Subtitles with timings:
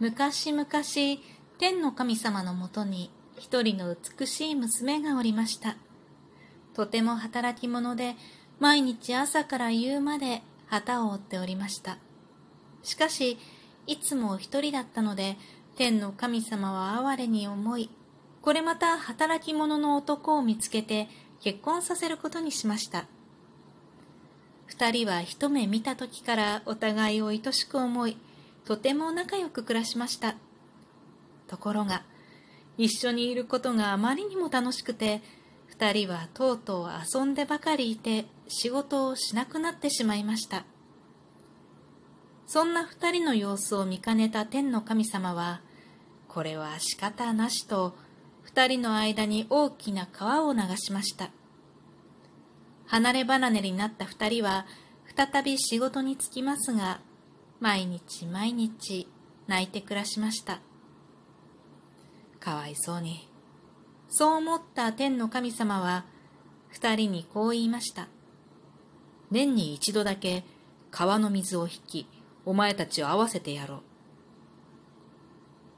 [0.00, 0.68] 昔々、
[1.58, 5.76] 天の神様のもとに一人の美しい娘がおりました。
[6.74, 8.14] とても働き者で、
[8.60, 11.98] 毎日朝から夕まで旗を折っておりました。
[12.84, 13.38] しかし、
[13.88, 15.36] いつも一人だったので、
[15.76, 17.90] 天の神様は哀れに思い、
[18.40, 21.08] これまた働き者の男を見つけて
[21.40, 23.06] 結婚させることにしました。
[24.66, 28.16] 二人は一目見た時からお互いを愛しく思い、
[28.68, 30.34] とても仲良く暮らしました。
[31.46, 32.02] ところが、
[32.76, 35.22] 一緒にいることがあまりにも楽しくて、
[35.68, 40.66] 二人はとうとう遊んでばかりいて仕事をしなくなってしまいました。
[42.46, 45.62] そんな二人の様子を見かねた天の神様は、
[46.28, 47.96] これは仕方なしと、
[48.42, 51.30] 二人の間に大きな川を流しました。
[52.84, 54.66] 離れ離れになった二人は、
[55.16, 57.00] 再び仕事に就きますが、
[57.60, 59.08] 毎日毎日
[59.46, 60.60] 泣いて暮らしました。
[62.38, 63.28] かわいそうに。
[64.08, 66.04] そう思った天の神様は、
[66.68, 68.08] 二人にこう言いました。
[69.30, 70.44] 年に一度だけ
[70.90, 72.06] 川の水を引き、
[72.46, 73.82] お前たちを合わせてやろう。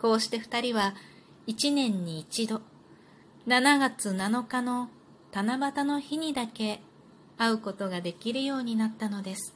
[0.00, 0.94] こうして二人は
[1.46, 2.62] 一年に一度、
[3.46, 4.88] 7月7日の
[5.32, 6.80] 七夕の日にだけ
[7.36, 9.53] 会うことができるようになったのです。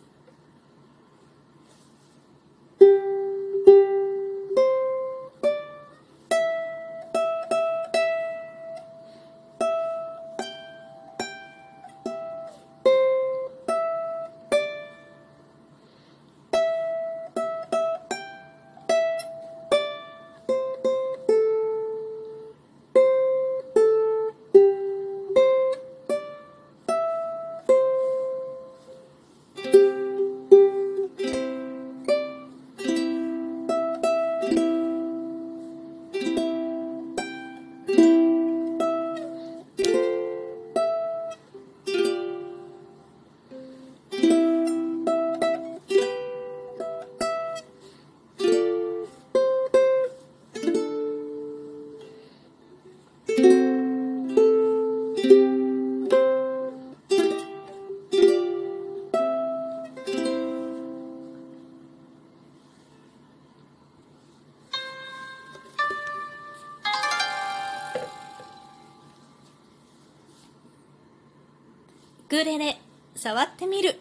[72.28, 72.78] グレレ、
[73.14, 73.98] 触ってみる。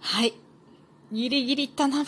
[0.00, 0.34] はい。
[1.12, 2.04] ギリギリ七夕、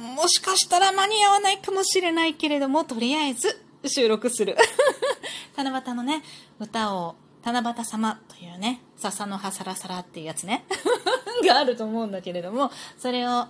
[0.00, 4.56] もしかしたら間に合わないかもしれないけれども、とりあえず収録する。
[5.56, 6.22] 七夕のね、
[6.58, 10.64] 歌を、七夕様というね、笹の葉サラサラっていうやつね、
[11.46, 13.46] があると思うんだけれども、それを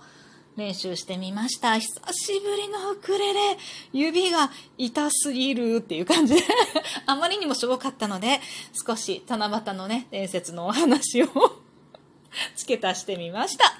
[0.55, 1.79] 練習してみました。
[1.79, 3.57] 久しぶりのウクレレ、
[3.91, 6.41] 指が痛すぎるっていう感じで
[7.07, 8.39] あまりにもしょぼかったので、
[8.87, 11.27] 少し七夕のね、伝説のお話を
[12.55, 13.79] 付け足してみました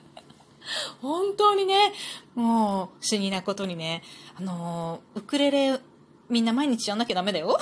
[1.02, 1.92] 本当にね、
[2.34, 4.02] もう不思議なことにね、
[4.38, 5.80] あのウクレレ
[6.30, 7.58] みんな毎日やんなきゃダメだよ。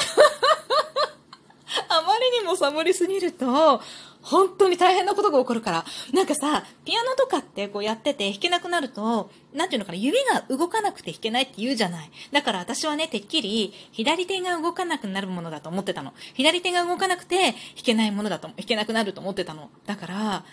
[1.88, 3.82] あまりにもサボりすぎると、
[4.28, 5.84] 本当に大変なことが起こるから。
[6.12, 12.10] なんかさ、ピアノとかってこうやってて弾けなくなると、なんていうのかな、指が動かなくて弾けないって言うじゃない。
[12.30, 16.12] だから私はね、てっきり、左手が動かなくなるものだと思ってたの。
[16.34, 19.70] 左手が動かなくて弾けないものだと、弾けなくなると思ってたの。
[19.86, 20.44] だから、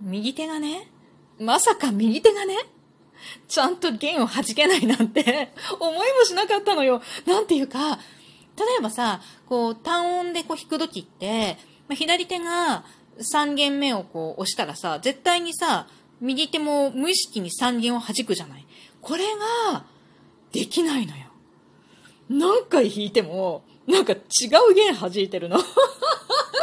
[0.00, 0.90] 右手がね、
[1.38, 2.56] まさか右手がね、
[3.46, 7.00] ちゃんと弦を弾けないなんて思いもしなかったのよ。
[7.26, 8.00] なんていうか、
[8.56, 11.56] 例えばさ、こう、単音でこう弾くときって、
[11.88, 12.84] まあ、左手が
[13.18, 15.86] 3弦目をこう押したらさ、絶対にさ、
[16.20, 18.66] 右手も無意識に3弦を弾くじゃない？
[19.00, 19.24] これ
[19.72, 19.84] が、
[20.52, 21.26] できないのよ。
[22.28, 24.16] 何回弾いても、なんか違
[24.70, 25.56] う弦弾いてるの。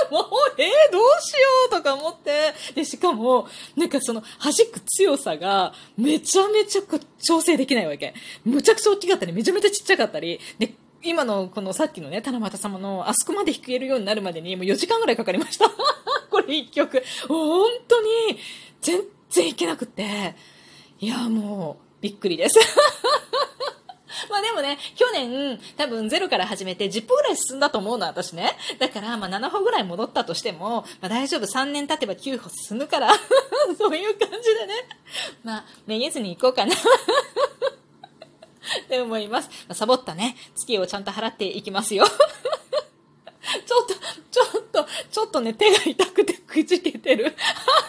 [0.10, 0.26] もう、
[0.58, 2.54] えー、どうしようとか思って。
[2.76, 6.82] で、しかも、なんかその弾く強さがめちゃめちゃ
[7.22, 8.14] 調整できないわけ。
[8.46, 10.40] むちゃくちゃ大きかったり、めちゃめちゃちっちゃかったり。
[10.60, 10.74] で、
[11.04, 15.70] 今のこのさっきのね、七夕様のあそこまで弾けるようになるまでにもう4時間ぐらいかかりました。
[16.38, 17.04] これ1曲。
[17.28, 18.10] 本当に
[18.80, 20.36] 全然弾けなくって。
[21.00, 22.60] いや、もうびっくりです。
[24.30, 28.56] まあでもね、去年多分ゼロから始めて10歩ぐらい進んだと思うの、私ね。
[28.78, 33.12] だからまあ7歩ぐらい戻ったとしても、まあ大丈夫、3年経てば9歩進むから、
[33.76, 34.74] そういう感じでね。
[35.44, 36.76] まあ、めげずに行こうかな。
[38.86, 39.50] って思います。
[39.68, 42.06] まサボったね、月をちゃんと払っていきますよ。
[44.84, 47.36] と、ちょっとね、手が痛くてくじけてる。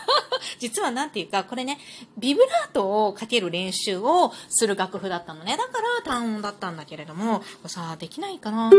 [0.59, 1.79] 実はなんていうか、これね、
[2.17, 5.57] ビブラートをかける練習をする楽譜だったのね。
[5.57, 8.71] だから単音だったんだけれども、さあ、できないかな。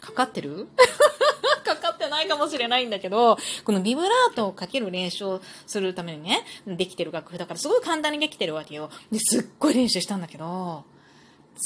[0.00, 0.68] かかってる？
[2.08, 8.90] ないかもしれないんだけど、このビブラートをかける練習をするためにね、できてる楽譜だからすごい簡単にできてるわけよ。
[9.10, 10.84] で、すっごい練習したんだけど、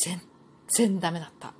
[0.04, 0.20] 全
[0.68, 1.54] 然ダメだった。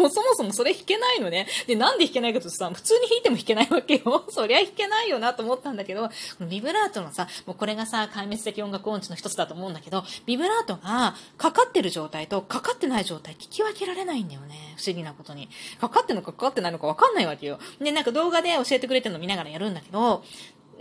[0.00, 1.46] もうそもそもそれ弾けないのね。
[1.66, 4.24] で、なんで弾けないかとさ、普通に弾いても弾けないわけよ。
[4.30, 14.74] そりゃ弾けないよなと思ったんだけど、このビブラートのさ、もうこれがさ、壊滅的音楽音痴の一つだと思うんだけど、ビブラートがかかってる状態とかかってない状態聞き分けられないんだよね。
[14.78, 15.48] 不思議なことに。
[15.80, 17.58] かかってんのかかかってないのかわかんないわけよ。
[17.78, 20.24] で、なんか動画で教えてくれてるの見ながらやるんだけど、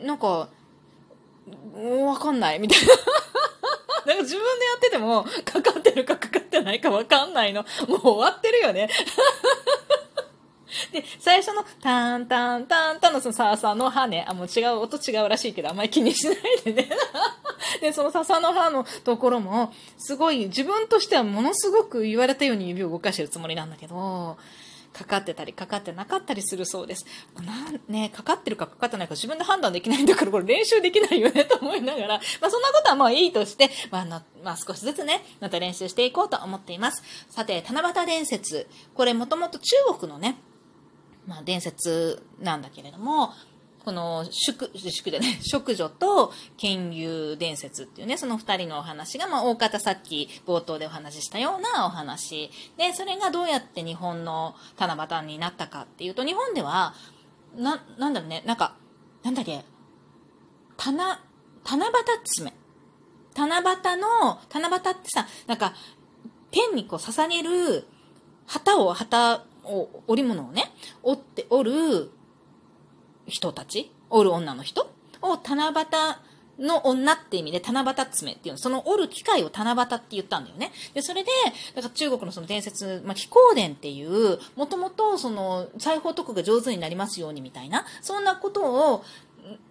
[0.01, 0.50] なんか、
[1.75, 2.94] わかんないみたいな。
[4.05, 7.63] なんか自分でやってても、かかってるかかかってないかわかんないの。
[7.87, 8.89] もう終わってるよね。
[10.91, 16.89] で、最初のタンタンタンタンのそのサーサーの歯ね、あ、もう違う、音違うらしいけど、あんまり気にしないでね。
[17.81, 24.37] で、その笹の歯のところも、すごい、自分としてはものすごく言われたように指を動かしてるつもりなんだけど、
[24.94, 27.06] かかってたりかかってなかったりするそうです。
[27.44, 32.07] なんね、かかってるかかかってないか自分で判断できないんだからこれ練習できないよねと思いながら、
[32.41, 37.03] まあそんなことはもういいとして、まあの、まあ少しずつね、また練習していこうと思っています。
[37.30, 38.68] さて、七夕伝説。
[38.94, 40.38] これもともと中国のね、
[41.27, 43.33] まあ伝説なんだけれども、
[43.89, 52.51] この宿、宿でね、宿女と剣友伝説っていうね、その二人のお話が、まあ、大方さっき冒頭でお話ししたようなお話。
[52.77, 56.94] で、それがどうやって日本の七夕になったかっていうと、日本では、
[57.57, 58.75] な、なんだろうね、なんか、
[59.24, 59.65] なんだっけ、
[60.77, 61.19] 七、
[61.65, 61.92] 七夕
[62.25, 62.53] 爪。
[63.35, 63.63] 七夕
[63.97, 65.74] の、七夕ってさ、なんか、
[66.51, 67.88] 天にこう捧げる
[68.45, 70.71] 旗を、旗を、織物をね、
[71.01, 72.12] 折って、折る
[73.29, 74.91] 人たち、おる女の人
[75.21, 75.75] を七夕
[76.59, 80.71] の女って意味で七夕爪っていうの、そのおる機会を七夕って言ったんだよね。
[80.93, 81.29] で、それで、
[81.75, 89.05] だから中国のその伝説、まあ、飛行伝っていう、もともとその、裁縫徳が上手になりますようにみたいな、そんなことを、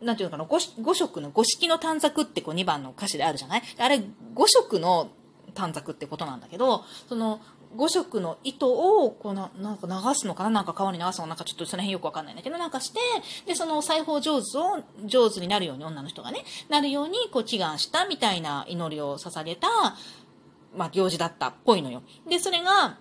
[0.01, 3.63] なんていうのかな、五五色の五色の短冊ってこう2番の歌詞であるじゃない？
[3.79, 4.03] あれ、
[4.35, 5.11] 五色の
[5.55, 7.41] 短冊ってことなんだけど、その、
[7.77, 8.71] 5色の糸
[9.03, 13.01] を、こうな、なんか流すのかななんか川に流すのなんかちょっとその辺よくわかんないんだけど、なんかして、
[13.47, 19.69] で、その裁縫上手を、上手になるように、女の人がね、なるように、こう祈願したみたいな祈りを捧げた、
[20.77, 22.03] まあ、行事だったっぽいのよ。
[22.29, 22.99] で、それが、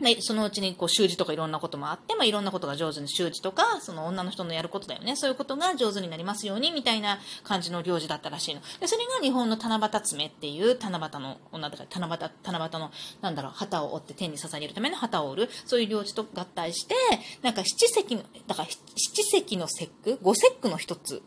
[0.00, 5.14] で、そのうちにこう習字とかいろんなこともあって、まあ、いろんなことが上手に習字とか、その女の人のやることだよね。
[5.16, 8.60] そういうことが上手になりますように、みたいな感じの行事だったらしいの。
[8.80, 16.94] で、それが日本の七夕爪っていう七夕の女だから、七夕、七夕の、なんだろう、旗を折って天に捧げるための旗を折る、そういう行事と合体して、
[17.42, 21.22] なんか七石の、だから七石の節句、五節句の一つ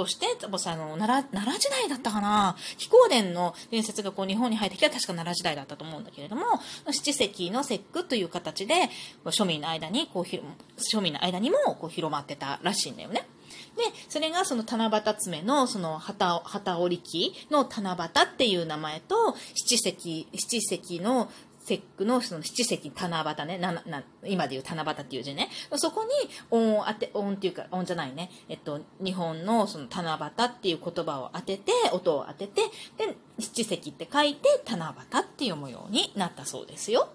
[0.00, 6.46] として、あの、奈良、奈良時代だったかな飛行伝の伝説がこう日本に入ってきたら確か奈良時代だったと思うんだけれども、
[6.90, 8.88] 七石の節句という形で、
[9.26, 13.28] 庶民の間に、こう、庶民の間にもこう広まってたらしいんだよね。
[13.76, 21.30] で、それがその七夕爪のその旗、旗織り機の七夕っていう名前と、七石、七石の
[21.70, 25.48] 節句のその七石七夕ね、なな今で言う七夕っていう字ね。
[25.76, 26.10] そこに
[26.50, 28.30] 音を当て、音っていうか、音じゃないね。
[28.48, 32.62] えっと、日本のその七夕っていう言葉を当てて、音を当てて、
[32.98, 37.08] で、七石って書いて、七夕って読むようになったそうですよ。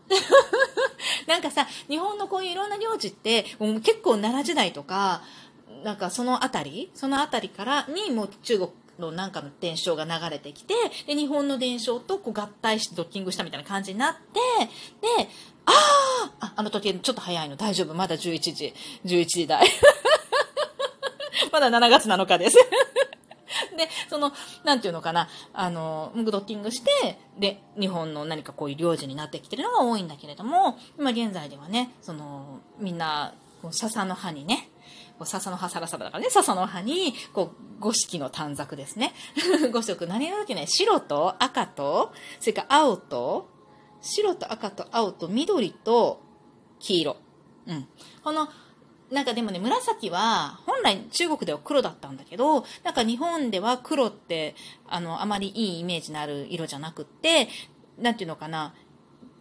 [1.27, 5.21] なんかさ、日本のこういういろんな行事って、もう結構奈良時代とか、
[5.83, 10.73] なんかそのあたり、そのあたりからにもう中国のなんかの伝承が流れてきて、
[11.07, 14.21] で、日本の伝承とこう合体してドッキングしたみたいな感じになって、
[15.01, 15.29] で、
[15.65, 15.71] あ
[16.39, 18.73] ああの時ちょっと早いの、大丈夫、まだ11時、
[19.05, 19.67] 11時台。
[21.51, 22.57] まだ7月7日です。
[23.77, 24.31] で、その、
[24.63, 33.33] なんていうのかな、あの、ドッキングして、で、日本の何かこういう領事になってきてるのが多いんだけれども、今現在ではね、その、みんな、
[33.71, 34.69] 笹の葉にね、
[35.23, 39.13] 笹の葉サラサラだからね、笹の葉に、こう、五色の短冊ですね。
[39.71, 43.49] 五色、何がだっけね、白と赤と、それから青と、
[44.01, 46.21] 白と赤と青と緑と
[46.79, 47.17] 黄色。
[47.67, 47.87] うん。
[48.23, 48.49] この、
[49.11, 54.55] なんかでもね、紫は、本来中国では黒だったんだけど、なんか日本では黒って、
[54.87, 57.47] あの、あまりいいイメージのある色じゃなくって、
[57.97, 58.73] なんていうのかな、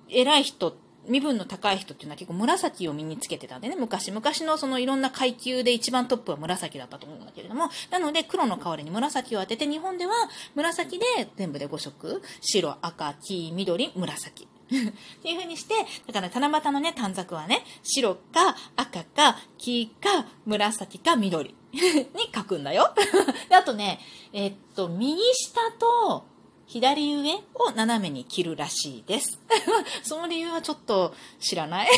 [0.08, 10.12] 偉い人って身分の高い人っていうのは結構紫を身につけてたんでね、昔、昔のそのいろんな階級で一番トップは紫だったと思うんだけれども、なので黒の代わりに紫を当てて、日本では
[10.54, 11.04] 紫で
[11.36, 14.48] 全部で5色、白、赤、黄、緑、紫。
[14.64, 15.74] っていう風にして、
[16.06, 22.94] だから七夕のね、短冊はね、白か赤か黄か紫か緑に書くんだよ。
[23.48, 24.00] であとね、
[24.32, 26.24] え、っと、右下と
[26.66, 29.38] 左上を斜めに切るらしいです。
[30.02, 31.88] その理由はちょっと知らない。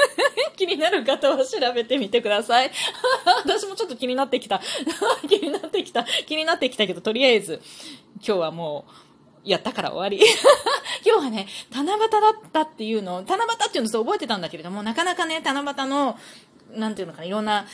[0.56, 2.70] 気になる方は調べてみてください。
[3.44, 4.60] 私もちょっと気になってきた。
[5.28, 6.04] 気になってきた。
[6.26, 7.62] 気になってきたけど、とりあえず、
[8.16, 8.84] 今日はも
[9.44, 10.18] う、やったから終わり。
[11.04, 16.18] 今日はね、七夕だったっていうの、七夕っていうのを覚えてたんだけれども、なかなかね、七夕の、
[16.72, 17.66] なんていうのかな、いろんな、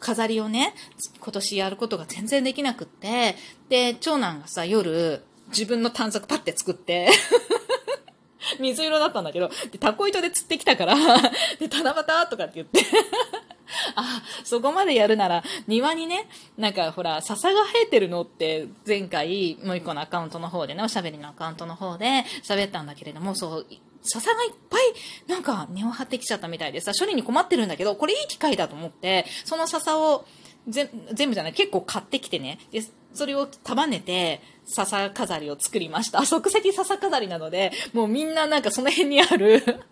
[0.00, 0.74] 飾りをね、
[1.20, 3.36] 今年やることが全然できなくって、
[3.68, 5.22] で、長男がさ、夜、
[5.56, 7.08] 自分の短冊パッて作って。
[8.60, 10.94] 水色だったんだけど、で、タコ糸で釣ってきたから。
[11.58, 11.94] で、七夕
[12.30, 12.80] とかって言って。
[13.96, 23.66] あ、そこまでやるなら、庭にね、なんかほら、笹が生えてるのって前回、もう一個のアカウントの方でね、おしゃべりのアカウントの方で喋ったんだけれども、そう、
[24.02, 24.82] 笹がいっぱい、
[25.28, 30.26] なんか根を張ってきちゃったみたいでさ、処理に困ってるんだけど、これいい機会だと思って、その笹を、
[30.66, 30.88] 全
[31.28, 32.82] 部じゃない、結構買ってきてね、で、
[33.14, 36.24] それを束ねて、笹飾りを作りました。
[36.26, 39.62] 即席笹飾りなので、もうみんななんかその辺にある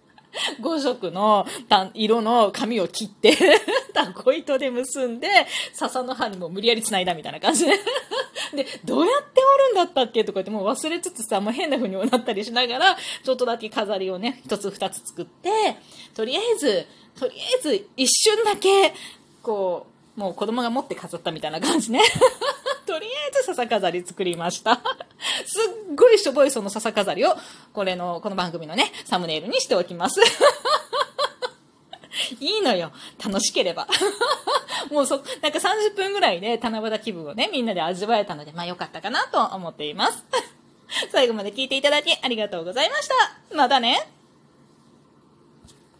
[0.62, 1.46] 5色の
[1.92, 3.36] 色の紙を切って
[3.92, 5.28] タコ糸で結んで、
[5.74, 7.72] 笹の葉にも無理やり繋いだみたいな感じで
[8.54, 15.50] で、どうやって折るんだったっけとか言ってもう忘れつつさ、もう変な風になったりしながら、ちょっとだけ飾りをね、一つ二つ作って、
[16.14, 16.86] とりあえず、
[17.18, 18.94] とりあえず一瞬だけ、
[19.42, 19.86] こ
[20.16, 22.00] う、もう子供が持って飾ったみたいな感じね
[23.42, 24.80] 笹飾り作りました。
[25.44, 25.58] す
[25.92, 27.36] っごいしょぼいその笹飾りを、
[27.72, 30.20] これの、この番組のね、サムネイルにしておきます。
[32.40, 32.92] いいのよ。
[33.24, 33.86] 楽しければ。
[34.90, 40.24] もうそ、なんか30分ぐらいで七夕気分をね、みんなで味わえたので、まあよかったかなと思っています。
[41.10, 43.14] 最後まで聞いていただきありがとうございました。
[43.54, 44.21] またね。